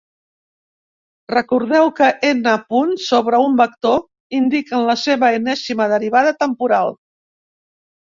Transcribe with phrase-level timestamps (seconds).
[1.33, 4.03] Recordeu que n punts sobre un vector
[4.41, 6.95] indiquen la seva enèsima derivada temporal.